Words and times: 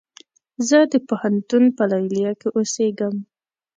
زه 0.67 0.79
د 0.91 0.93
پوهنتون 1.07 1.63
په 1.77 1.83
ليليه 1.91 2.31
کې 2.39 2.47
اوسيږم 2.57 3.15